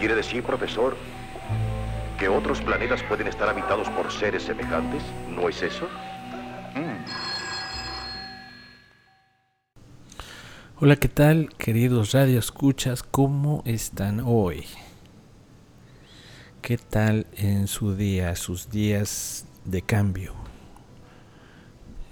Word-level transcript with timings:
Quiere 0.00 0.14
decir, 0.14 0.42
profesor, 0.42 0.96
que 2.18 2.26
otros 2.26 2.62
planetas 2.62 3.02
pueden 3.02 3.26
estar 3.26 3.50
habitados 3.50 3.86
por 3.90 4.10
seres 4.10 4.44
semejantes, 4.44 5.02
¿no 5.28 5.46
es 5.46 5.60
eso? 5.60 5.84
Mm. 6.74 7.04
Hola, 10.78 10.96
¿qué 10.96 11.08
tal, 11.08 11.50
queridos 11.58 12.12
radioescuchas? 12.12 13.02
¿Cómo 13.02 13.62
están 13.66 14.22
hoy? 14.24 14.64
¿Qué 16.62 16.78
tal 16.78 17.26
en 17.36 17.66
su 17.66 17.94
día, 17.94 18.34
sus 18.36 18.70
días 18.70 19.44
de 19.66 19.82
cambio? 19.82 20.32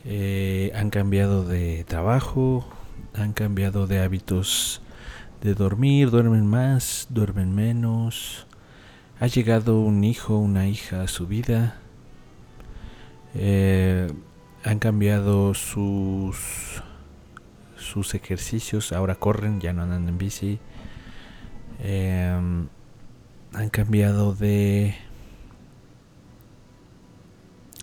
Eh, 0.05 0.73
¿Han 0.75 0.91
cambiado 0.91 1.43
de 1.43 1.85
trabajo? 1.85 2.69
¿Han 3.15 3.33
cambiado 3.33 3.87
de 3.87 4.03
hábitos 4.03 4.83
de 5.43 5.55
dormir? 5.55 6.11
¿Duermen 6.11 6.47
más? 6.47 7.07
¿Duermen 7.11 7.55
menos? 7.55 8.47
¿Ha 9.21 9.27
llegado 9.27 9.81
un 9.81 10.05
hijo, 10.05 10.37
una 10.37 10.69
hija 10.69 11.03
a 11.03 11.09
su 11.09 11.27
vida? 11.27 11.79
Eh, 13.35 14.11
¿Han 14.65 14.79
cambiado 14.79 15.55
sus, 15.55 16.83
sus 17.77 18.15
ejercicios? 18.15 18.93
Ahora 18.93 19.15
corren, 19.15 19.61
ya 19.61 19.73
no 19.73 19.83
andan 19.83 20.09
en 20.09 20.19
bici. 20.19 20.59
Eh, 21.81 22.67
han 23.55 23.71
cambiado 23.71 24.35
de, 24.35 24.97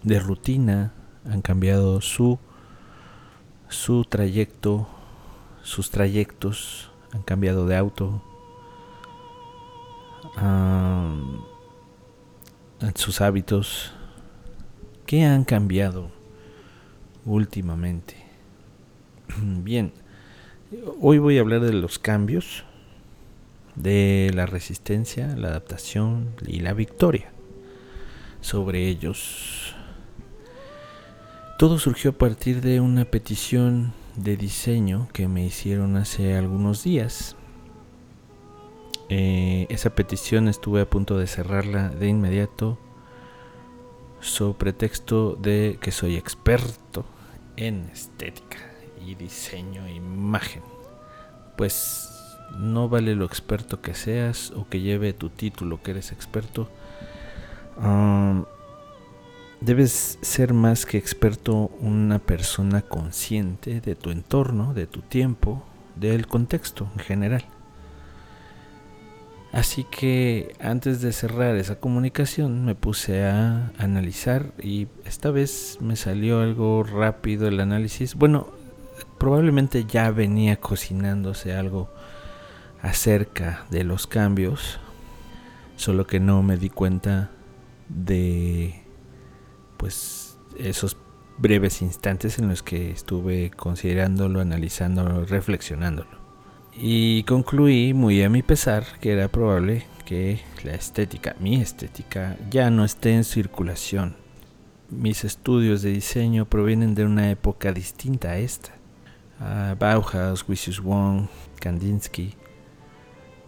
de 0.04 0.20
rutina, 0.20 0.94
han 1.30 1.42
cambiado 1.42 2.02
su, 2.02 2.38
su 3.70 4.04
trayecto, 4.04 4.88
sus 5.64 5.90
trayectos, 5.90 6.92
han 7.16 7.24
cambiado 7.24 7.66
de 7.66 7.78
auto, 7.78 8.22
sus 12.94 13.22
hábitos. 13.22 13.94
¿Qué 15.06 15.24
han 15.24 15.44
cambiado 15.44 16.10
últimamente? 17.26 18.16
Bien, 19.42 19.94
hoy 21.00 21.20
voy 21.20 21.38
a 21.38 21.42
hablar 21.42 21.62
de 21.62 21.74
los 21.74 22.00
cambios 22.00 22.64
de 23.76 24.32
la 24.34 24.46
resistencia, 24.46 25.28
la 25.36 25.50
adaptación 25.50 26.30
y 26.46 26.60
la 26.62 26.74
victoria 26.74 27.32
sobre 28.42 28.88
ellos. 28.88 29.76
Todo 31.58 31.80
surgió 31.80 32.12
a 32.12 32.14
partir 32.14 32.62
de 32.62 32.80
una 32.80 33.06
petición 33.06 33.94
de 34.16 34.38
diseño 34.38 35.08
que 35.14 35.28
me 35.28 35.46
hicieron 35.46 35.98
hace 35.98 36.36
algunos 36.38 36.84
días. 36.84 37.36
Eh, 39.10 39.68
esa 39.70 39.92
petición 39.92 40.48
estuve 40.48 40.82
a 40.82 40.90
punto 40.90 41.18
de 41.18 41.28
cerrarla 41.28 41.90
de 41.90 42.08
inmediato 42.08 42.80
sobre 44.20 44.58
pretexto 44.58 45.36
de 45.36 45.78
que 45.80 45.92
soy 45.92 46.16
experto 46.16 47.06
en 47.58 47.90
estética 47.94 48.58
y 49.06 49.16
diseño 49.16 49.86
e 49.86 49.94
imagen. 49.94 50.64
Pues 51.58 52.10
no 52.58 52.90
vale 52.90 53.16
lo 53.16 53.26
experto 53.26 53.82
que 53.82 53.94
seas 53.94 54.52
o 54.52 54.68
que 54.68 54.80
lleve 54.80 55.14
tu 55.14 55.30
título 55.30 55.82
que 55.84 55.92
eres 55.92 56.12
experto. 56.12 56.68
Debes 59.66 60.20
ser 60.22 60.54
más 60.54 60.86
que 60.86 61.00
experto 61.00 61.72
una 61.82 62.20
persona 62.20 62.84
consciente 62.84 63.82
de 63.82 63.96
tu 63.96 64.12
entorno, 64.12 64.76
de 64.76 64.86
tu 64.86 65.02
tiempo, 65.02 65.66
del 65.96 66.28
contexto 66.28 66.88
en 66.94 67.00
general. 67.00 67.46
Así 69.52 69.84
que 69.86 70.54
antes 70.60 71.02
de 71.02 71.12
cerrar 71.14 71.56
esa 71.56 71.80
comunicación 71.80 72.64
me 72.64 72.76
puse 72.76 73.24
a 73.24 73.72
analizar 73.80 74.52
y 74.62 74.88
esta 75.04 75.32
vez 75.32 75.80
me 75.82 75.96
salió 75.96 76.42
algo 76.42 76.84
rápido 76.84 77.48
el 77.48 77.60
análisis. 77.60 78.14
Bueno, 78.14 78.50
probablemente 79.18 79.86
ya 79.86 80.12
venía 80.12 80.58
cocinándose 80.58 81.56
algo 81.56 81.90
acerca 82.84 83.66
de 83.72 83.84
los 83.84 84.06
cambios, 84.06 84.80
solo 85.76 86.06
que 86.06 86.20
no 86.20 86.44
me 86.44 86.58
di 86.58 86.70
cuenta 86.70 87.32
de 87.90 88.85
pues 89.78 90.38
esos 90.58 90.98
breves 91.38 91.82
instantes 91.82 92.40
en 92.40 92.48
los 92.48 92.64
que 92.64 92.92
estuve 92.92 93.52
considerándolo, 93.52 94.40
analizándolo, 94.40 95.26
reflexionándolo. 95.26 96.26
Y 96.74 97.24
concluí 97.24 97.94
muy 97.94 98.22
a 98.24 98.30
mi 98.30 98.42
pesar 98.42 98.86
que 99.00 99.14
era 99.14 99.30
probable 99.30 99.86
que 100.06 100.42
la 100.64 100.74
estética, 100.74 101.36
mi 101.40 101.56
estética, 101.62 102.38
ya 102.50 102.70
no 102.70 102.86
esté 102.86 103.14
en 103.14 103.24
circulación. 103.24 104.16
Mis 104.90 105.24
estudios 105.24 105.82
de 105.82 105.92
diseño 105.92 106.46
provienen 106.46 106.94
de 106.94 107.06
una 107.06 107.32
época 107.32 107.72
distinta 107.72 108.32
a 108.32 108.38
esta. 108.38 108.72
Bauhaus, 109.80 110.48
Wisius 110.48 110.82
Wong, 110.82 111.28
Kandinsky, 111.60 112.36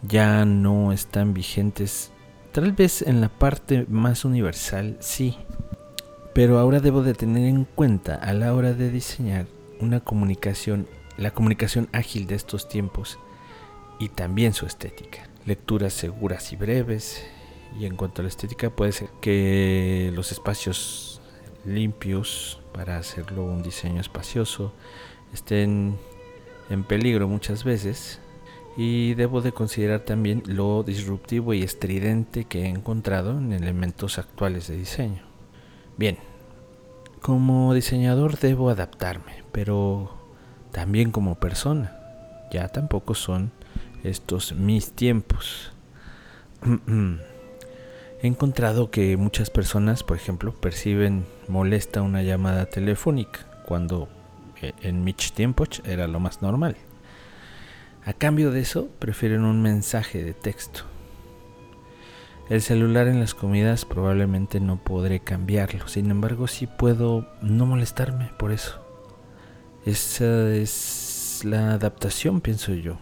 ya 0.02 0.46
no 0.46 0.92
están 0.92 1.34
vigentes. 1.34 2.12
Tal 2.52 2.72
vez 2.72 3.02
en 3.02 3.22
la 3.22 3.30
parte 3.30 3.86
más 3.90 4.26
universal 4.26 4.98
sí, 5.00 5.38
pero 6.38 6.59
ahora 6.59 6.80
debo 6.80 7.02
de 7.02 7.16
tener 7.16 7.48
en 7.48 7.64
cuenta 7.64 8.14
a 8.14 8.31
la 8.31 8.53
hora 8.53 8.74
de 8.74 8.92
diseñar 8.92 9.48
una 9.80 10.02
comunicación, 10.02 10.86
la 11.18 11.31
comunicación 11.31 11.90
ágil 11.94 12.28
de 12.28 12.36
estos 12.36 12.70
tiempos 12.70 13.18
y 13.98 14.09
también 14.09 14.53
su 14.53 14.68
estética. 14.68 15.28
Lecturas 15.47 15.94
seguras 15.94 16.53
y 16.53 16.56
breves. 16.56 17.26
Y 17.80 17.88
en 17.88 17.96
cuanto 17.96 18.22
a 18.22 18.24
la 18.24 18.30
estética 18.30 18.70
puede 18.70 18.92
ser 18.92 19.09
que 19.20 20.12
los 20.14 20.31
espacios 20.31 21.22
limpios 21.66 22.59
para 22.72 23.00
hacerlo 23.00 23.44
un 23.44 23.64
diseño 23.64 24.00
espacioso 24.00 24.74
estén 25.34 25.97
en 26.70 26.84
peligro 26.84 27.28
muchas 27.28 27.64
veces 27.64 28.20
y 28.78 29.16
debo 29.16 29.42
de 29.42 29.53
considerar 29.53 30.02
también 30.02 30.44
lo 30.46 30.84
disruptivo 30.84 31.56
y 31.56 31.64
estridente 31.64 32.46
que 32.46 32.66
he 32.66 32.68
encontrado 32.68 33.31
en 33.31 33.53
elementos 33.53 34.20
actuales 34.20 34.68
de 34.68 34.78
diseño. 34.78 35.37
Bien, 35.97 36.18
como 37.22 37.74
diseñador 37.74 38.38
debo 38.38 38.69
adaptarme, 38.69 39.44
pero 39.52 40.16
también 40.72 41.12
como 41.12 41.35
persona. 41.35 41.97
Ya 42.52 42.68
tampoco 42.68 43.16
son 43.16 43.52
estos 44.03 44.53
mis 44.53 44.91
tiempos. 44.91 45.72
He 48.22 48.28
encontrado 48.28 48.91
que 48.91 49.18
muchas 49.18 49.50
personas, 49.50 50.03
por 50.03 50.18
ejemplo, 50.18 50.53
perciben 50.53 51.25
molesta 51.47 52.02
una 52.02 52.22
llamada 52.22 52.66
telefónica 52.68 53.47
cuando 53.66 54.08
eh, 54.62 54.74
en 54.81 55.03
mis 55.03 55.34
tiempos 55.34 55.81
era 55.84 56.08
lo 56.08 56.19
más 56.19 56.41
normal. 56.41 56.78
A 58.06 58.14
cambio 58.14 58.52
de 58.52 58.62
eso, 58.62 58.88
prefieren 59.00 59.44
un 59.44 59.62
mensaje 59.62 60.24
de 60.24 60.34
texto. 60.34 60.84
El 62.50 62.62
celular 62.62 63.08
en 63.08 63.19
las 63.19 63.34
comidas 63.34 63.84
probablemente 63.84 64.62
no 64.62 64.78
podré 64.81 65.19
cambiarlo, 65.19 65.88
sin 65.90 66.09
embargo 66.09 66.47
sí 66.47 66.66
puedo 66.66 67.28
no 67.41 67.66
molestarme 67.66 68.31
por 68.38 68.53
eso. 68.53 68.81
Esa 69.85 70.53
es 70.53 71.41
la 71.44 71.74
adaptación, 71.74 72.40
pienso 72.40 72.74
yo. 72.74 72.97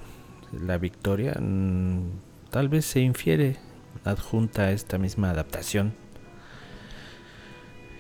La 0.52 0.78
victoria 0.78 1.36
mm, 1.40 2.10
tal 2.50 2.70
vez 2.70 2.86
se 2.86 3.02
infiere 3.02 3.58
adjunta 4.04 4.64
a 4.64 4.72
esta 4.72 4.98
misma 4.98 5.30
adaptación. 5.30 5.94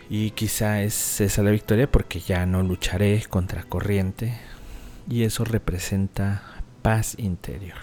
Y 0.09 0.31
quizá 0.31 0.81
es 0.81 1.22
esa 1.22 1.44
la 1.44 1.51
victoria 1.51 1.91
porque 1.91 2.19
ya 2.19 2.45
no 2.45 2.63
lucharé 2.63 3.23
contra 3.29 3.63
corriente. 3.63 4.38
Y 5.09 5.23
eso 5.23 5.45
representa 5.45 6.41
paz 6.81 7.16
interior. 7.17 7.77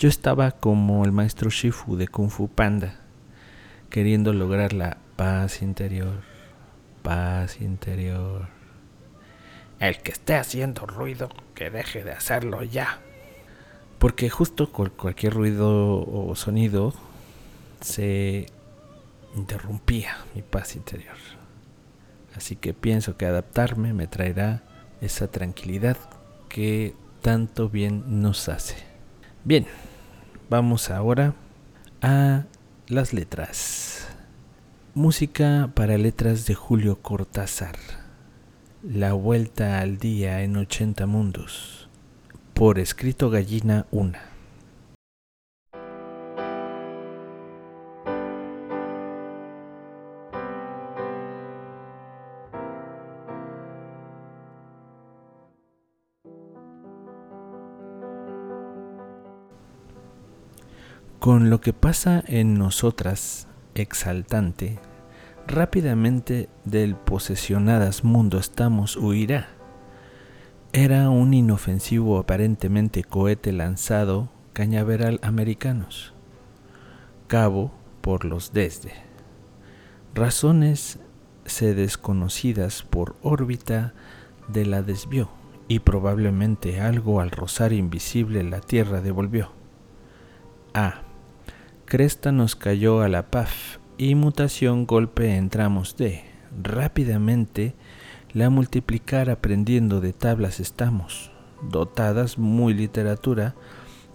Yo 0.00 0.08
estaba 0.08 0.52
como 0.52 1.04
el 1.04 1.12
maestro 1.12 1.50
Shifu 1.50 1.94
de 1.94 2.08
Kung 2.08 2.30
Fu 2.30 2.48
Panda, 2.48 3.00
queriendo 3.90 4.32
lograr 4.32 4.72
la 4.72 4.96
paz 5.16 5.60
interior, 5.60 6.22
paz 7.02 7.60
interior. 7.60 8.48
El 9.78 9.98
que 9.98 10.12
esté 10.12 10.36
haciendo 10.36 10.86
ruido, 10.86 11.28
que 11.54 11.68
deje 11.68 12.02
de 12.02 12.12
hacerlo 12.12 12.62
ya. 12.62 12.98
Porque 13.98 14.30
justo 14.30 14.72
con 14.72 14.88
cualquier 14.88 15.34
ruido 15.34 16.00
o 16.10 16.34
sonido 16.34 16.94
se 17.82 18.46
interrumpía 19.36 20.16
mi 20.34 20.40
paz 20.40 20.76
interior. 20.76 21.18
Así 22.34 22.56
que 22.56 22.72
pienso 22.72 23.18
que 23.18 23.26
adaptarme 23.26 23.92
me 23.92 24.06
traerá 24.06 24.62
esa 25.02 25.30
tranquilidad 25.30 25.98
que 26.48 26.94
tanto 27.20 27.68
bien 27.68 28.22
nos 28.22 28.48
hace. 28.48 28.76
Bien, 29.44 29.66
vamos 30.50 30.90
ahora 30.90 31.34
a 32.02 32.42
las 32.88 33.12
letras. 33.12 34.08
Música 34.94 35.70
para 35.74 35.96
letras 35.96 36.44
de 36.44 36.56
Julio 36.56 37.00
Cortázar. 37.00 37.76
La 38.82 39.12
vuelta 39.12 39.78
al 39.78 39.98
día 39.98 40.42
en 40.42 40.56
80 40.56 41.06
mundos. 41.06 41.88
Por 42.52 42.80
escrito 42.80 43.30
Gallina 43.30 43.86
1. 43.92 44.29
Con 61.20 61.50
lo 61.50 61.60
que 61.60 61.74
pasa 61.74 62.24
en 62.26 62.54
nosotras, 62.54 63.46
exaltante, 63.74 64.78
rápidamente 65.46 66.48
del 66.64 66.96
posesionadas 66.96 68.04
mundo 68.04 68.38
estamos 68.38 68.96
huirá. 68.96 69.48
Era 70.72 71.10
un 71.10 71.34
inofensivo 71.34 72.16
aparentemente 72.16 73.04
cohete 73.04 73.52
lanzado 73.52 74.30
cañaveral 74.54 75.20
americanos. 75.22 76.14
Cabo 77.26 77.70
por 78.00 78.24
los 78.24 78.54
desde. 78.54 78.94
Razones 80.14 81.00
se 81.44 81.74
desconocidas 81.74 82.82
por 82.82 83.16
órbita 83.20 83.92
de 84.48 84.64
la 84.64 84.80
desvió 84.80 85.28
y 85.68 85.80
probablemente 85.80 86.80
algo 86.80 87.20
al 87.20 87.30
rozar 87.30 87.74
invisible 87.74 88.42
la 88.42 88.62
tierra 88.62 89.02
devolvió. 89.02 89.52
A. 90.72 91.09
Cresta 91.90 92.30
nos 92.30 92.54
cayó 92.54 93.02
a 93.02 93.08
la 93.08 93.32
paz 93.32 93.80
y 93.98 94.14
mutación 94.14 94.86
golpe 94.86 95.34
entramos 95.36 95.96
de. 95.96 96.22
Rápidamente 96.62 97.74
la 98.32 98.48
multiplicar 98.48 99.28
aprendiendo 99.28 100.00
de 100.00 100.12
tablas 100.12 100.60
estamos, 100.60 101.32
dotadas 101.62 102.38
muy 102.38 102.74
literatura 102.74 103.56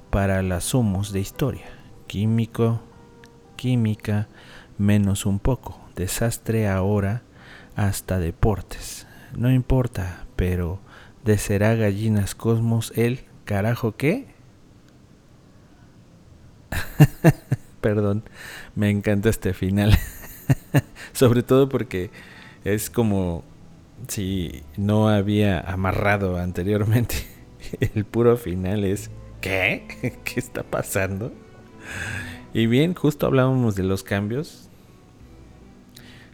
para 0.10 0.42
las 0.42 0.64
somos 0.64 1.12
de 1.12 1.20
historia, 1.20 1.66
químico, 2.08 2.80
química, 3.58 4.30
menos 4.78 5.26
un 5.26 5.40
poco, 5.40 5.78
desastre 5.98 6.70
ahora 6.70 7.24
hasta 7.76 8.20
deportes. 8.20 9.06
No 9.36 9.52
importa, 9.52 10.28
pero 10.38 10.80
de 11.26 11.38
será 11.38 11.76
gallinas 11.76 12.36
cosmos 12.36 12.94
el 12.96 13.26
carajo 13.44 13.98
qué? 13.98 14.34
Perdón, 17.86 18.24
me 18.74 18.90
encanta 18.90 19.30
este 19.30 19.54
final. 19.54 19.96
Sobre 21.14 21.44
todo 21.44 21.70
porque 21.70 22.10
es 22.64 22.90
como 22.90 23.44
si 24.08 24.64
no 24.76 25.08
había 25.08 25.60
amarrado 25.60 26.38
anteriormente. 26.38 27.14
El 27.94 28.04
puro 28.04 28.38
final 28.38 28.86
es 28.86 29.12
¿qué? 29.40 29.86
¿Qué 30.24 30.40
está 30.40 30.64
pasando? 30.64 31.32
Y 32.56 32.66
bien, 32.66 32.96
justo 32.96 33.28
hablábamos 33.28 33.76
de 33.76 33.84
los 33.84 34.02
cambios. 34.02 34.68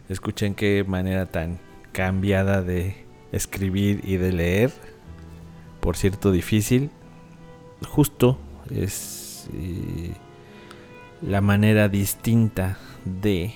Escuchen 0.08 0.54
qué 0.54 0.86
manera 0.88 1.26
tan 1.26 1.58
cambiada 1.92 2.62
de 2.62 3.04
escribir 3.30 4.00
y 4.04 4.16
de 4.16 4.32
leer. 4.32 4.72
Por 5.80 5.98
cierto, 5.98 6.32
difícil. 6.32 6.90
Justo 7.86 8.38
es 8.70 9.50
eh, 9.52 10.14
la 11.22 11.40
manera 11.40 11.88
distinta 11.88 12.78
de 13.04 13.54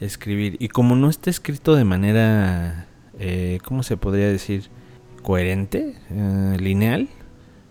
escribir. 0.00 0.56
Y 0.58 0.68
como 0.68 0.96
no 0.96 1.08
está 1.08 1.30
escrito 1.30 1.74
de 1.74 1.84
manera, 1.84 2.86
eh, 3.18 3.58
¿cómo 3.64 3.82
se 3.82 3.96
podría 3.96 4.28
decir? 4.28 4.70
Coherente, 5.22 5.94
eh, 6.10 6.56
lineal, 6.58 7.08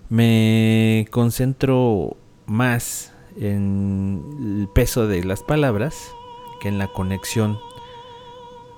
me 0.09 1.07
concentro 1.11 2.17
más 2.45 3.13
en 3.37 4.23
el 4.39 4.69
peso 4.73 5.07
de 5.07 5.23
las 5.23 5.43
palabras 5.43 6.11
que 6.61 6.69
en 6.69 6.77
la 6.77 6.87
conexión 6.87 7.59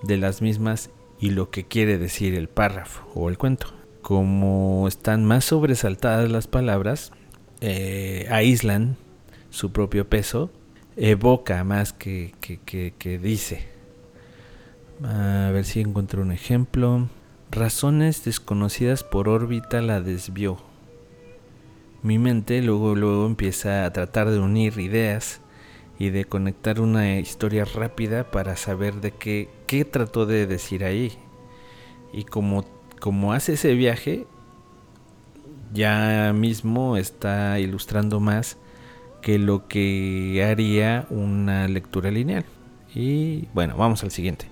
de 0.04 0.18
las 0.18 0.42
mismas 0.42 0.90
y 1.20 1.30
lo 1.30 1.50
que 1.50 1.66
quiere 1.66 1.98
decir 1.98 2.34
el 2.36 2.50
párrafo 2.50 3.08
o 3.14 3.30
el 3.30 3.38
cuento. 3.38 3.68
Como 4.02 4.88
están 4.88 5.24
más 5.24 5.46
sobresaltadas 5.46 6.30
las 6.30 6.48
palabras, 6.48 7.12
eh, 7.62 8.28
aíslan 8.30 8.98
su 9.54 9.72
propio 9.72 10.10
peso, 10.10 10.52
evoca 10.98 11.64
más 11.64 11.94
que, 11.94 12.34
que 12.42 13.20
dice. 13.20 13.68
A 15.04 15.52
ver 15.54 15.66
si 15.66 15.80
encuentro 15.82 16.22
un 16.22 16.32
ejemplo. 16.32 17.08
Razones 17.52 18.26
desconocidas 18.26 19.04
por 19.04 19.30
órbita 19.30 19.82
la 19.82 20.02
desvió 20.02 20.58
mi 22.04 22.20
mente 22.20 22.62
luego, 22.62 22.96
luego 22.96 23.26
empieza 23.26 23.86
a 23.86 23.94
tratar 23.94 24.30
de 24.30 24.38
unir 24.38 24.78
ideas 24.78 25.40
y 25.98 26.10
de 26.10 26.26
conectar 26.26 26.82
una 26.82 27.18
historia 27.18 27.64
rápida 27.64 28.30
para 28.30 28.58
saber 28.58 28.96
de 28.96 29.12
qué, 29.12 29.50
qué 29.68 29.86
trató 29.86 30.26
de 30.26 30.46
decir 30.46 30.84
ahí. 30.84 31.14
Y 32.12 32.26
como, 32.26 32.66
como 33.00 33.32
hace 33.32 33.54
ese 33.54 33.74
viaje, 33.74 34.28
ya 35.74 36.34
mismo 36.36 36.98
está 36.98 37.58
ilustrando 37.60 38.20
más 38.20 38.58
que 39.24 39.40
lo 39.40 39.68
que 39.68 40.46
haría 40.48 41.08
una 41.10 41.68
lectura 41.68 42.12
lineal. 42.12 42.46
Y 42.94 43.48
bueno, 43.56 43.76
vamos 43.76 44.04
al 44.04 44.12
siguiente. 44.12 44.46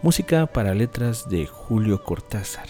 Música 0.00 0.46
para 0.46 0.74
letras 0.74 1.28
de 1.28 1.44
Julio 1.44 2.02
Cortázar. 2.02 2.68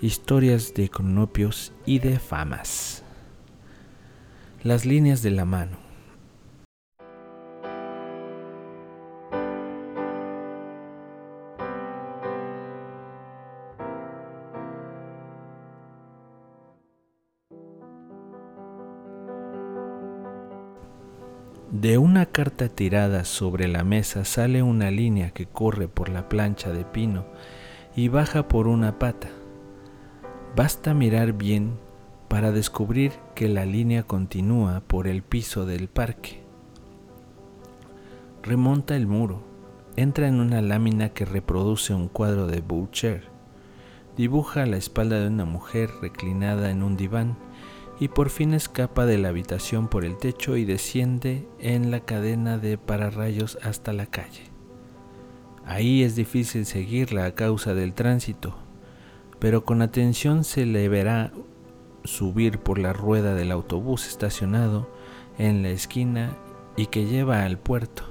Historias 0.00 0.74
de 0.74 0.88
cronopios 0.88 1.72
y 1.86 1.98
de 1.98 2.20
famas 2.20 3.02
las 4.62 4.86
líneas 4.86 5.22
de 5.22 5.30
la 5.30 5.44
mano. 5.44 5.81
De 21.72 21.96
una 21.96 22.26
carta 22.26 22.68
tirada 22.68 23.24
sobre 23.24 23.66
la 23.66 23.82
mesa 23.82 24.26
sale 24.26 24.62
una 24.62 24.90
línea 24.90 25.30
que 25.30 25.46
corre 25.46 25.88
por 25.88 26.10
la 26.10 26.28
plancha 26.28 26.70
de 26.70 26.84
pino 26.84 27.24
y 27.96 28.08
baja 28.08 28.46
por 28.46 28.68
una 28.68 28.98
pata. 28.98 29.30
Basta 30.54 30.92
mirar 30.92 31.32
bien 31.32 31.78
para 32.28 32.52
descubrir 32.52 33.12
que 33.34 33.48
la 33.48 33.64
línea 33.64 34.02
continúa 34.02 34.82
por 34.86 35.06
el 35.06 35.22
piso 35.22 35.64
del 35.64 35.88
parque. 35.88 36.42
Remonta 38.42 38.94
el 38.94 39.06
muro, 39.06 39.42
entra 39.96 40.28
en 40.28 40.40
una 40.40 40.60
lámina 40.60 41.08
que 41.08 41.24
reproduce 41.24 41.94
un 41.94 42.08
cuadro 42.08 42.48
de 42.48 42.60
Boucher, 42.60 43.28
dibuja 44.14 44.66
la 44.66 44.76
espalda 44.76 45.20
de 45.20 45.28
una 45.28 45.46
mujer 45.46 45.88
reclinada 46.02 46.70
en 46.70 46.82
un 46.82 46.98
diván 46.98 47.38
y 48.02 48.08
por 48.08 48.30
fin 48.30 48.52
escapa 48.52 49.06
de 49.06 49.16
la 49.16 49.28
habitación 49.28 49.86
por 49.86 50.04
el 50.04 50.16
techo 50.16 50.56
y 50.56 50.64
desciende 50.64 51.46
en 51.60 51.92
la 51.92 52.00
cadena 52.00 52.58
de 52.58 52.76
pararrayos 52.76 53.58
hasta 53.62 53.92
la 53.92 54.06
calle. 54.06 54.42
Ahí 55.64 56.02
es 56.02 56.16
difícil 56.16 56.66
seguirla 56.66 57.26
a 57.26 57.34
causa 57.36 57.74
del 57.74 57.94
tránsito, 57.94 58.56
pero 59.38 59.64
con 59.64 59.82
atención 59.82 60.42
se 60.42 60.66
le 60.66 60.88
verá 60.88 61.30
subir 62.02 62.58
por 62.58 62.80
la 62.80 62.92
rueda 62.92 63.36
del 63.36 63.52
autobús 63.52 64.08
estacionado 64.08 64.90
en 65.38 65.62
la 65.62 65.68
esquina 65.68 66.36
y 66.76 66.86
que 66.86 67.06
lleva 67.06 67.44
al 67.44 67.56
puerto. 67.56 68.02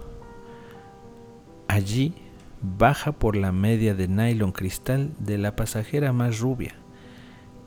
Allí 1.67 2.13
baja 2.61 3.11
por 3.11 3.35
la 3.35 3.51
media 3.51 3.93
de 3.93 4.07
nylon 4.07 4.53
cristal 4.53 5.11
de 5.19 5.37
la 5.37 5.57
pasajera 5.57 6.13
más 6.13 6.39
rubia, 6.39 6.75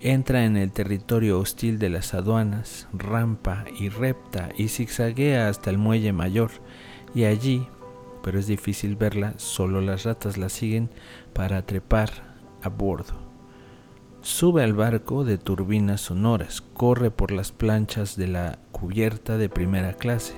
entra 0.04 0.44
en 0.44 0.58
el 0.58 0.70
territorio 0.70 1.40
hostil 1.40 1.78
de 1.78 1.88
las 1.88 2.12
aduanas, 2.12 2.88
rampa 2.92 3.64
y 3.80 3.88
repta 3.88 4.50
y 4.54 4.68
zigzaguea 4.68 5.48
hasta 5.48 5.70
el 5.70 5.78
muelle 5.78 6.12
mayor 6.12 6.50
y 7.14 7.24
allí, 7.24 7.66
pero 8.22 8.38
es 8.38 8.46
difícil 8.46 8.96
verla, 8.96 9.32
solo 9.38 9.80
las 9.80 10.04
ratas 10.04 10.36
la 10.36 10.50
siguen 10.50 10.90
para 11.32 11.64
trepar 11.64 12.10
a 12.62 12.68
bordo. 12.68 13.14
Sube 14.20 14.62
al 14.62 14.74
barco 14.74 15.24
de 15.24 15.38
turbinas 15.38 16.02
sonoras, 16.02 16.60
corre 16.60 17.10
por 17.10 17.32
las 17.32 17.50
planchas 17.50 18.14
de 18.16 18.26
la 18.26 18.58
cubierta 18.72 19.38
de 19.38 19.48
primera 19.48 19.94
clase, 19.94 20.34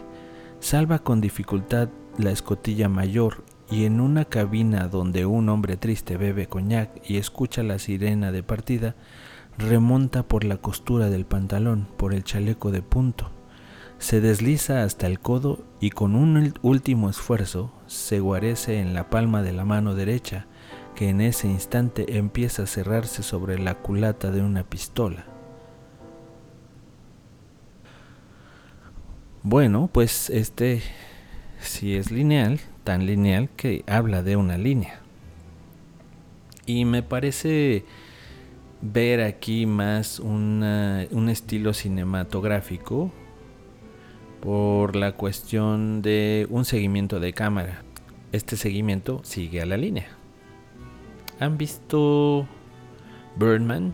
salva 0.60 1.00
con 1.00 1.20
dificultad 1.20 1.88
la 2.18 2.30
escotilla 2.30 2.88
mayor 2.88 3.42
y 3.68 3.84
en 3.84 4.00
una 4.00 4.26
cabina 4.26 4.86
donde 4.86 5.26
un 5.26 5.48
hombre 5.48 5.76
triste 5.76 6.16
bebe 6.16 6.46
coñac 6.46 6.90
y 7.04 7.16
escucha 7.16 7.64
la 7.64 7.80
sirena 7.80 8.30
de 8.30 8.44
partida, 8.44 8.94
remonta 9.58 10.22
por 10.22 10.44
la 10.44 10.58
costura 10.58 11.10
del 11.10 11.26
pantalón, 11.26 11.88
por 11.96 12.14
el 12.14 12.24
chaleco 12.24 12.70
de 12.70 12.82
punto, 12.82 13.30
se 13.98 14.20
desliza 14.20 14.82
hasta 14.82 15.06
el 15.06 15.20
codo 15.20 15.64
y 15.80 15.90
con 15.90 16.14
un 16.14 16.52
último 16.62 17.08
esfuerzo 17.08 17.72
se 17.86 18.20
guarece 18.20 18.80
en 18.80 18.92
la 18.92 19.08
palma 19.08 19.42
de 19.42 19.52
la 19.52 19.64
mano 19.64 19.94
derecha, 19.94 20.46
que 20.94 21.08
en 21.08 21.20
ese 21.20 21.48
instante 21.48 22.16
empieza 22.18 22.62
a 22.62 22.66
cerrarse 22.66 23.22
sobre 23.22 23.58
la 23.58 23.74
culata 23.74 24.30
de 24.30 24.42
una 24.42 24.64
pistola. 24.64 25.26
Bueno, 29.42 29.88
pues 29.92 30.30
este 30.30 30.82
si 31.60 31.96
es 31.96 32.10
lineal, 32.10 32.60
tan 32.84 33.06
lineal 33.06 33.48
que 33.56 33.84
habla 33.86 34.22
de 34.22 34.36
una 34.36 34.58
línea. 34.58 35.00
Y 36.66 36.84
me 36.84 37.02
parece 37.02 37.84
ver 38.82 39.22
aquí 39.22 39.66
más 39.66 40.20
un 40.20 41.28
estilo 41.28 41.72
cinematográfico, 41.72 43.12
por 44.40 44.94
la 44.94 45.12
cuestión 45.12 46.02
de 46.02 46.46
un 46.50 46.64
seguimiento 46.64 47.18
de 47.18 47.32
cámara. 47.32 47.82
Este 48.30 48.56
seguimiento 48.56 49.20
sigue 49.24 49.60
a 49.60 49.66
la 49.66 49.76
línea. 49.76 50.06
¿Han 51.40 51.58
visto 51.58 52.46
Birdman? 53.36 53.92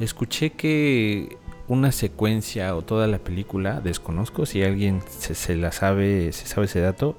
Escuché 0.00 0.50
que 0.50 1.36
una 1.66 1.92
secuencia 1.92 2.74
o 2.74 2.82
toda 2.82 3.06
la 3.06 3.18
película, 3.18 3.80
desconozco 3.80 4.46
si 4.46 4.62
alguien 4.62 5.02
se, 5.08 5.56
la 5.56 5.72
sabe, 5.72 6.32
se 6.32 6.46
sabe 6.46 6.64
ese 6.64 6.80
dato, 6.80 7.18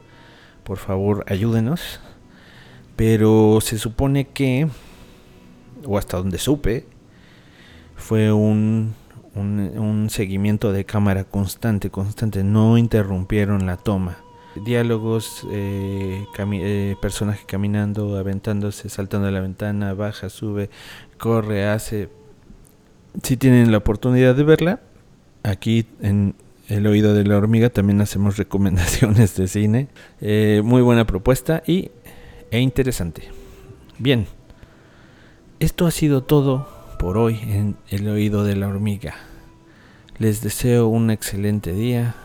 por 0.64 0.78
favor 0.78 1.24
ayúdenos. 1.28 2.00
Pero 2.96 3.60
se 3.62 3.78
supone 3.78 4.28
que, 4.28 4.68
o 5.86 5.98
hasta 5.98 6.18
donde 6.18 6.38
supe, 6.38 6.86
fue 7.96 8.32
un, 8.32 8.96
un, 9.36 10.10
seguimiento 10.10 10.72
de 10.72 10.86
cámara 10.86 11.24
constante, 11.24 11.90
constante, 11.90 12.44
no 12.44 12.78
interrumpieron 12.78 13.66
la 13.66 13.78
toma. 13.78 14.18
Diálogos, 14.66 15.46
eh, 15.52 16.26
eh, 16.38 16.96
personaje 17.02 17.46
caminando, 17.46 18.18
aventándose, 18.18 18.90
saltando 18.90 19.28
de 19.28 19.34
la 19.34 19.42
ventana, 19.42 19.94
baja, 19.94 20.30
sube, 20.30 20.70
corre, 21.18 21.68
hace. 21.68 22.10
Si 23.24 23.38
tienen 23.38 23.72
la 23.72 23.78
oportunidad 23.78 24.36
de 24.36 24.44
verla, 24.44 24.82
aquí 25.44 25.86
en 26.02 26.36
El 26.68 26.86
oído 26.86 27.16
de 27.16 27.24
la 27.24 27.36
hormiga 27.36 27.70
también 27.70 28.00
hacemos 28.02 28.38
recomendaciones 28.38 29.36
de 29.36 29.48
cine. 29.48 29.88
Eh, 30.22 30.62
muy 30.64 30.82
buena 30.82 31.06
propuesta 31.06 31.64
y, 31.66 31.92
e 32.52 32.60
interesante. 32.60 33.24
Bien, 33.98 34.28
esto 35.60 35.86
ha 35.86 35.92
sido 35.92 36.24
todo 36.24 36.68
por 36.98 37.18
hoy 37.18 37.40
en 37.44 37.78
El 37.90 38.08
oído 38.08 38.44
de 38.44 38.56
la 38.56 38.68
hormiga. 38.68 39.16
Les 40.18 40.42
deseo 40.42 40.88
un 40.88 41.12
excelente 41.12 41.74
día, 41.74 42.16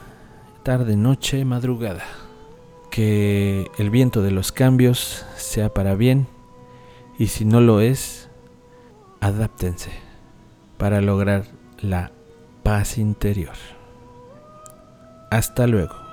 tarde, 0.62 0.96
noche, 0.96 1.44
madrugada. 1.44 2.04
Que 2.90 3.70
el 3.78 3.90
viento 3.90 4.22
de 4.22 4.30
los 4.30 4.52
cambios 4.52 5.26
sea 5.36 5.74
para 5.74 5.96
bien 5.96 6.28
y 7.18 7.26
si 7.26 7.44
no 7.44 7.60
lo 7.60 7.80
es, 7.80 8.28
adáptense 9.20 9.90
para 10.78 11.00
lograr 11.00 11.44
la 11.80 12.12
paz 12.62 12.98
interior. 12.98 13.54
Hasta 15.30 15.66
luego. 15.66 16.03